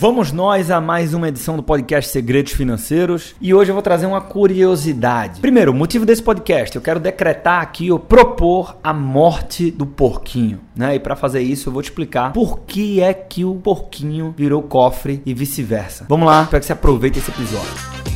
[0.00, 4.06] Vamos nós a mais uma edição do podcast Segredos Financeiros e hoje eu vou trazer
[4.06, 5.40] uma curiosidade.
[5.40, 10.60] Primeiro, o motivo desse podcast, eu quero decretar aqui ou propor a morte do porquinho,
[10.76, 10.94] né?
[10.94, 14.62] E para fazer isso eu vou te explicar por que é que o porquinho virou
[14.62, 16.06] cofre e vice-versa.
[16.08, 18.07] Vamos lá, espero que você aproveite esse episódio.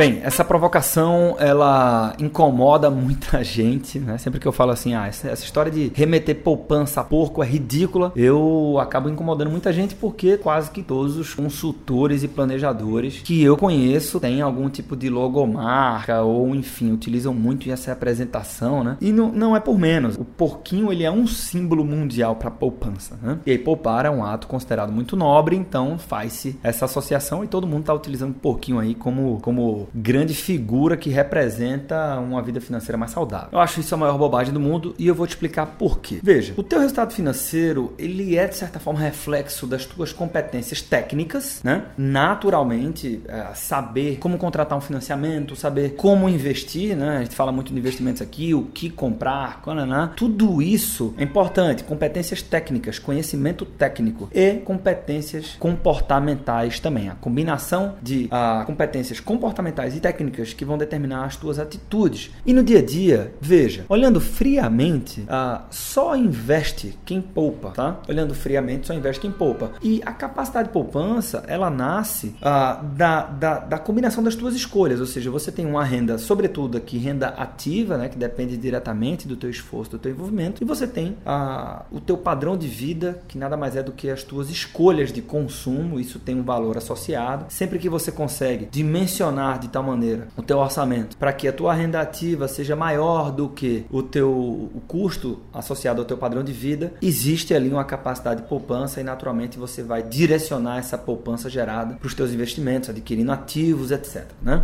[0.00, 4.16] Bem, essa provocação ela incomoda muita gente, né?
[4.16, 7.46] Sempre que eu falo assim, ah, essa, essa, história de remeter poupança a porco é
[7.46, 13.42] ridícula, eu acabo incomodando muita gente porque quase que todos os consultores e planejadores que
[13.42, 18.96] eu conheço têm algum tipo de logomarca ou enfim, utilizam muito essa apresentação, né?
[19.02, 20.16] E não, não é por menos.
[20.16, 23.38] O porquinho ele é um símbolo mundial para poupança, né?
[23.44, 27.66] E aí poupar é um ato considerado muito nobre, então faz-se essa associação e todo
[27.66, 33.12] mundo está utilizando porquinho aí como como grande figura que representa uma vida financeira mais
[33.12, 33.48] saudável.
[33.52, 36.20] Eu acho isso a maior bobagem do mundo e eu vou te explicar por quê.
[36.22, 41.60] Veja, o teu resultado financeiro, ele é de certa forma reflexo das tuas competências técnicas,
[41.62, 41.84] né?
[41.96, 47.18] Naturalmente, é, saber como contratar um financiamento, saber como investir, né?
[47.18, 50.10] A gente fala muito de investimentos aqui, o que comprar, quando, né?
[50.16, 51.84] tudo isso é importante.
[51.84, 57.08] Competências técnicas, conhecimento técnico e competências comportamentais também.
[57.08, 62.30] A combinação de uh, competências comportamentais e técnicas que vão determinar as tuas atitudes.
[62.44, 68.00] E no dia a dia, veja, olhando friamente, ah, só investe quem poupa, tá?
[68.08, 69.72] Olhando friamente, só investe quem poupa.
[69.82, 75.00] E a capacidade de poupança, ela nasce ah, da, da, da combinação das tuas escolhas,
[75.00, 79.36] ou seja, você tem uma renda, sobretudo aqui, renda ativa, né, que depende diretamente do
[79.36, 83.38] teu esforço, do teu envolvimento, e você tem ah, o teu padrão de vida, que
[83.38, 87.46] nada mais é do que as tuas escolhas de consumo, isso tem um valor associado.
[87.48, 91.72] Sempre que você consegue dimensionar de tal maneira o teu orçamento para que a tua
[91.74, 96.52] renda ativa seja maior do que o teu o custo associado ao teu padrão de
[96.52, 101.94] vida, existe ali uma capacidade de poupança e naturalmente você vai direcionar essa poupança gerada
[101.94, 104.24] para os teus investimentos, adquirindo ativos, etc.
[104.42, 104.62] Né?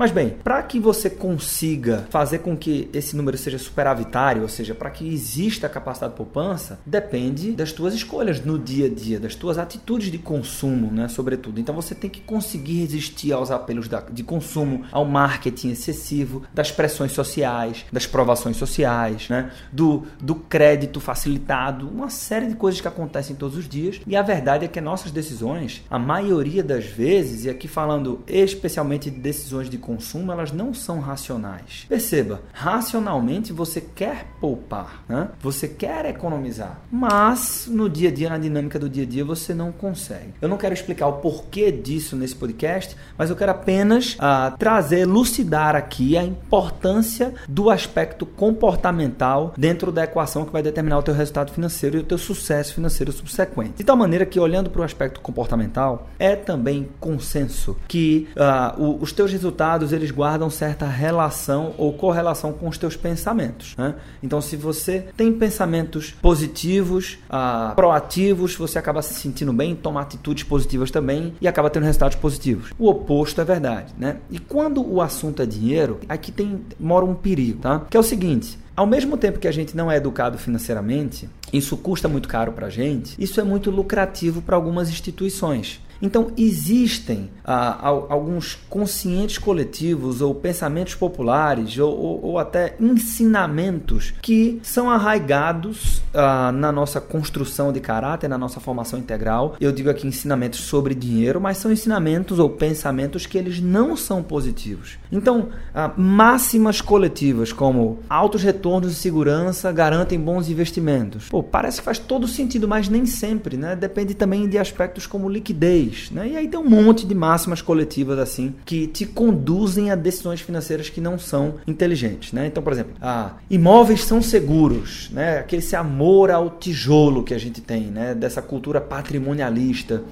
[0.00, 4.74] Mas bem, para que você consiga fazer com que esse número seja superavitário, ou seja,
[4.74, 9.20] para que exista a capacidade de poupança, depende das tuas escolhas no dia a dia,
[9.20, 11.60] das tuas atitudes de consumo, né, sobretudo.
[11.60, 17.12] Então você tem que conseguir resistir aos apelos de consumo, ao marketing excessivo, das pressões
[17.12, 23.36] sociais, das provações sociais, né, do, do crédito facilitado, uma série de coisas que acontecem
[23.36, 24.00] todos os dias.
[24.06, 29.10] E a verdade é que nossas decisões, a maioria das vezes, e aqui falando especialmente
[29.10, 29.89] de decisões de consumo,
[30.30, 31.86] elas não são racionais.
[31.88, 35.28] Perceba, racionalmente você quer poupar, né?
[35.40, 39.54] você quer economizar, mas no dia a dia, na dinâmica do dia a dia, você
[39.54, 40.34] não consegue.
[40.40, 45.00] Eu não quero explicar o porquê disso nesse podcast, mas eu quero apenas uh, trazer,
[45.00, 51.14] elucidar aqui a importância do aspecto comportamental dentro da equação que vai determinar o teu
[51.14, 53.74] resultado financeiro e o teu sucesso financeiro subsequente.
[53.76, 59.02] De tal maneira que, olhando para o aspecto comportamental, é também consenso que uh, o,
[59.02, 63.76] os teus resultados dados eles guardam certa relação ou correlação com os teus pensamentos.
[63.76, 63.94] Né?
[64.20, 70.42] Então, se você tem pensamentos positivos, ah, proativos, você acaba se sentindo bem, toma atitudes
[70.42, 72.72] positivas também e acaba tendo resultados positivos.
[72.78, 74.16] O oposto é verdade, né?
[74.30, 77.82] E quando o assunto é dinheiro, aqui tem mora um perigo, tá?
[77.88, 81.76] Que é o seguinte: ao mesmo tempo que a gente não é educado financeiramente, isso
[81.76, 85.80] custa muito caro para a gente, isso é muito lucrativo para algumas instituições.
[86.02, 87.78] Então, existem ah,
[88.08, 96.50] alguns conscientes coletivos ou pensamentos populares ou, ou, ou até ensinamentos que são arraigados ah,
[96.52, 99.56] na nossa construção de caráter, na nossa formação integral.
[99.60, 104.22] Eu digo aqui ensinamentos sobre dinheiro, mas são ensinamentos ou pensamentos que eles não são
[104.22, 104.98] positivos.
[105.12, 111.28] Então, ah, máximas coletivas como altos retornos de segurança garantem bons investimentos.
[111.28, 113.76] Pô, parece que faz todo sentido, mas nem sempre, né?
[113.76, 116.28] Depende também de aspectos como liquidez né?
[116.28, 120.88] E aí tem um monte de máximas coletivas assim que te conduzem a decisões financeiras
[120.88, 122.46] que não são inteligentes, né?
[122.46, 125.38] Então, por exemplo, ah, imóveis são seguros, né?
[125.38, 128.14] Aquele esse amor ao tijolo que a gente tem, né?
[128.14, 130.02] Dessa cultura patrimonialista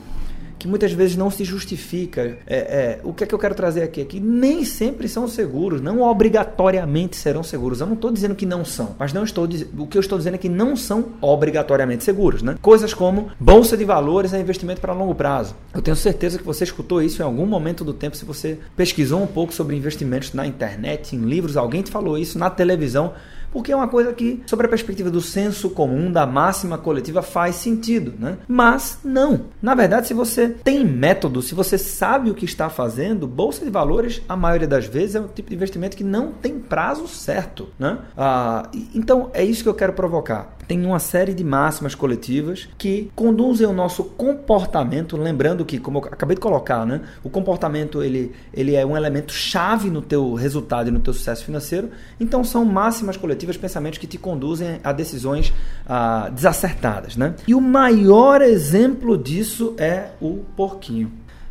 [0.59, 2.39] que muitas vezes não se justifica.
[2.47, 4.01] É, é, o que é que eu quero trazer aqui?
[4.01, 7.81] É que nem sempre são seguros, não obrigatoriamente serão seguros.
[7.81, 10.35] Eu não estou dizendo que não são, mas não estou o que eu estou dizendo
[10.35, 12.43] é que não são obrigatoriamente seguros.
[12.43, 12.57] Né?
[12.61, 15.55] Coisas como bolsa de valores é investimento para longo prazo.
[15.75, 19.23] Eu tenho certeza que você escutou isso em algum momento do tempo, se você pesquisou
[19.23, 23.13] um pouco sobre investimentos na internet, em livros, alguém te falou isso na televisão
[23.53, 27.57] Porque é uma coisa que, sobre a perspectiva do senso comum, da máxima coletiva, faz
[27.57, 28.39] sentido, né?
[28.47, 29.47] Mas não.
[29.61, 33.71] Na verdade, se você tem método, se você sabe o que está fazendo, bolsa de
[33.71, 37.69] valores, a maioria das vezes, é um tipo de investimento que não tem prazo certo,
[37.79, 37.99] né?
[38.17, 43.11] Ah, então, é isso que eu quero provocar tem uma série de máximas coletivas que
[43.17, 48.33] conduzem o nosso comportamento, lembrando que, como eu acabei de colocar, né, o comportamento ele,
[48.53, 51.91] ele é um elemento chave no teu resultado e no teu sucesso financeiro.
[52.21, 55.53] Então são máximas coletivas, pensamentos que te conduzem a decisões
[55.87, 57.35] ah, desacertadas, né?
[57.47, 61.11] E o maior exemplo disso é o porquinho.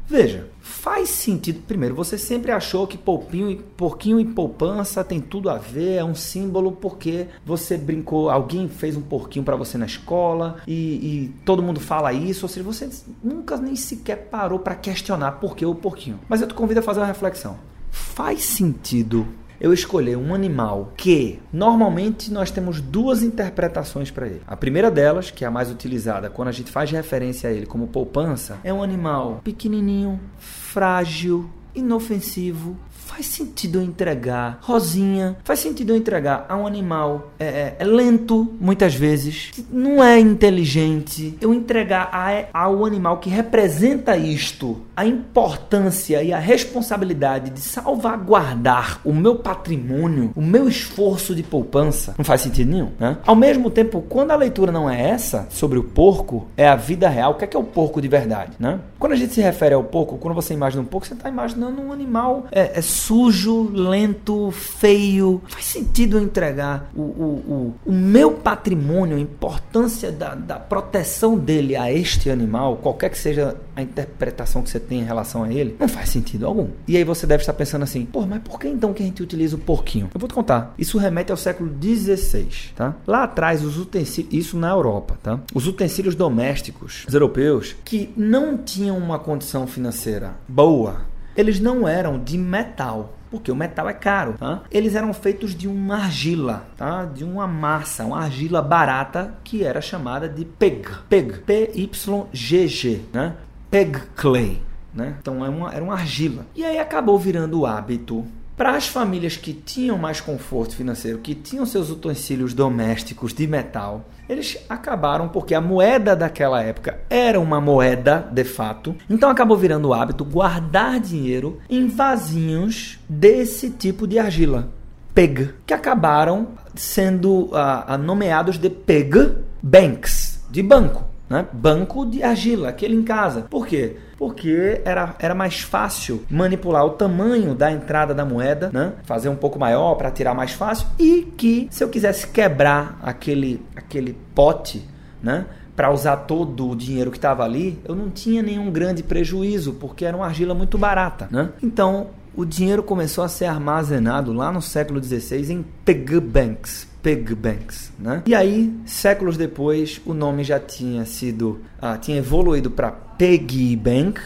[0.10, 1.62] Veja, faz sentido.
[1.68, 6.16] Primeiro, você sempre achou que polpinho, porquinho e poupança tem tudo a ver, é um
[6.16, 11.62] símbolo porque você brincou, alguém fez um porquinho para você na escola e, e, todo
[11.62, 12.90] mundo fala isso, ou seja, você
[13.22, 16.22] nunca nem sequer parou para questionar por que o porquinho.
[16.30, 17.58] Mas eu te convido a fazer uma reflexão.
[17.92, 19.28] Faz sentido
[19.60, 24.42] eu escolher um animal que normalmente nós temos duas interpretações para ele.
[24.48, 27.66] A primeira delas, que é a mais utilizada quando a gente faz referência a ele
[27.66, 32.76] como poupança, é um animal pequenininho, frágil, inofensivo,
[33.08, 37.84] faz sentido eu entregar rosinha, faz sentido eu entregar a um animal é, é, é
[37.84, 45.06] lento, muitas vezes, não é inteligente, eu entregar a, ao animal que representa isto, a
[45.06, 52.26] importância e a responsabilidade de salvaguardar o meu patrimônio, o meu esforço de poupança, não
[52.26, 52.92] faz sentido nenhum.
[53.00, 53.18] Né?
[53.26, 57.08] Ao mesmo tempo, quando a leitura não é essa, sobre o porco, é a vida
[57.08, 58.52] real, o que é, que é o porco de verdade?
[58.60, 58.80] Né?
[59.00, 61.67] Quando a gente se refere ao porco, quando você imagina um porco, você está imaginando
[61.68, 65.42] um animal é, é sujo, lento, feio.
[65.48, 71.38] Faz sentido eu entregar o, o, o, o meu patrimônio, a importância da, da proteção
[71.38, 75.52] dele a este animal, qualquer que seja a interpretação que você tem em relação a
[75.52, 76.70] ele, não faz sentido algum.
[76.88, 79.22] E aí você deve estar pensando assim, pô, mas por que então que a gente
[79.22, 80.10] utiliza o porquinho?
[80.14, 80.74] Eu vou te contar.
[80.78, 82.96] Isso remete ao século XVI, tá?
[83.06, 85.40] Lá atrás, os utensílios, isso na Europa, tá?
[85.54, 91.02] Os utensílios domésticos, os europeus, que não tinham uma condição financeira boa,
[91.38, 94.34] eles não eram de metal, porque o metal é caro.
[94.34, 94.64] Tá?
[94.72, 97.06] Eles eram feitos de uma argila, tá?
[97.06, 100.90] de uma massa, uma argila barata que era chamada de peg.
[101.08, 103.36] Peg, P-Y-G-G, né?
[103.70, 104.62] Peg clay.
[104.94, 105.16] Né?
[105.22, 106.46] Então era é uma, era uma argila.
[106.56, 108.26] E aí acabou virando o hábito
[108.58, 114.06] para as famílias que tinham mais conforto financeiro, que tinham seus utensílios domésticos de metal,
[114.28, 118.96] eles acabaram porque a moeda daquela época era uma moeda de fato.
[119.08, 124.70] Então acabou virando o hábito guardar dinheiro em vasinhos desse tipo de argila,
[125.14, 131.06] peg, que acabaram sendo uh, nomeados de peg banks, de banco.
[131.30, 131.46] Né?
[131.52, 133.42] Banco de argila, aquele em casa.
[133.50, 133.98] Por quê?
[134.18, 138.94] Porque era, era mais fácil manipular o tamanho da entrada da moeda, né?
[139.04, 143.64] fazer um pouco maior para tirar mais fácil, e que se eu quisesse quebrar aquele,
[143.76, 144.84] aquele pote,
[145.22, 145.46] né?
[145.76, 150.06] para usar todo o dinheiro que estava ali, eu não tinha nenhum grande prejuízo, porque
[150.06, 151.28] era uma argila muito barata.
[151.30, 151.50] Né?
[151.62, 157.34] Então, o dinheiro começou a ser armazenado lá no século XVI em piggy banks, pig
[157.36, 158.22] banks, né?
[158.26, 164.20] E aí, séculos depois, o nome já tinha sido, ah, tinha evoluído para piggy bank,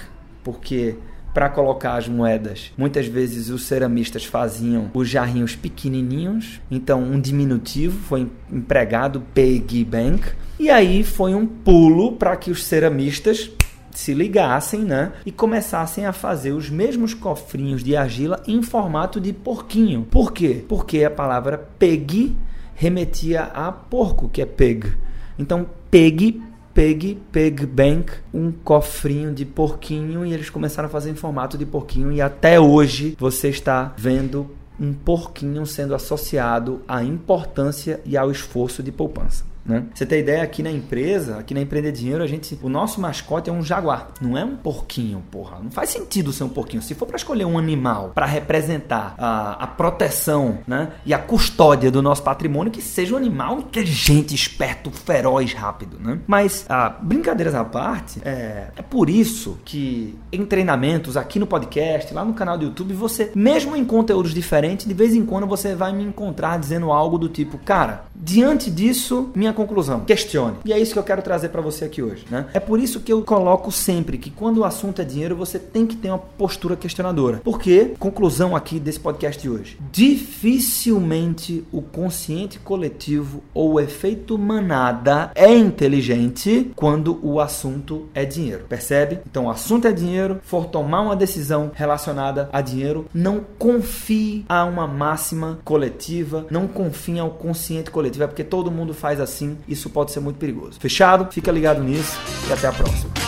[0.43, 0.95] porque
[1.31, 7.99] para colocar as moedas, muitas vezes os ceramistas faziam os jarrinhos pequenininhos, então um diminutivo
[7.99, 10.29] foi empregado piggy bank,
[10.59, 13.51] e aí foi um pulo para que os ceramistas
[13.91, 19.31] se ligassem, né, e começassem a fazer os mesmos cofrinhos de argila em formato de
[19.31, 20.07] porquinho.
[20.09, 20.65] Por quê?
[20.67, 22.35] Porque a palavra peg
[22.75, 24.93] remetia a porco, que é peg.
[25.37, 26.41] Então, peg,
[26.73, 31.65] peg, peg bank, um cofrinho de porquinho e eles começaram a fazer em formato de
[31.65, 34.49] porquinho e até hoje você está vendo
[34.79, 39.45] um porquinho sendo associado à importância e ao esforço de poupança.
[39.65, 39.83] Né?
[39.93, 43.49] Você tem ideia, aqui na empresa, aqui na Empreender Dinheiro, a gente, o nosso mascote
[43.49, 45.59] é um jaguar, não é um porquinho, porra.
[45.61, 46.81] Não faz sentido ser um porquinho.
[46.81, 51.91] Se for para escolher um animal para representar a, a proteção né, e a custódia
[51.91, 55.97] do nosso patrimônio, que seja um animal inteligente, esperto, feroz, rápido.
[55.99, 56.19] Né?
[56.27, 62.13] Mas, ah, brincadeiras à parte, é, é por isso que em treinamentos, aqui no podcast,
[62.13, 65.75] lá no canal do YouTube, você, mesmo em conteúdos diferentes, de vez em quando você
[65.75, 70.01] vai me encontrar dizendo algo do tipo, cara, diante disso, minha minha conclusão.
[70.01, 70.57] Questione.
[70.65, 72.47] E é isso que eu quero trazer para você aqui hoje, né?
[72.53, 75.85] É por isso que eu coloco sempre que quando o assunto é dinheiro, você tem
[75.85, 77.41] que ter uma postura questionadora.
[77.43, 85.31] Porque, conclusão aqui desse podcast de hoje, dificilmente o consciente coletivo ou o efeito manada
[85.35, 88.65] é inteligente quando o assunto é dinheiro.
[88.67, 89.19] Percebe?
[89.29, 94.63] Então, o assunto é dinheiro, for tomar uma decisão relacionada a dinheiro, não confie a
[94.63, 99.89] uma máxima coletiva, não confie ao consciente coletivo, é porque todo mundo faz assim, isso
[99.89, 100.79] pode ser muito perigoso.
[100.79, 101.31] Fechado?
[101.31, 102.17] Fica ligado nisso
[102.47, 103.20] e até a próxima.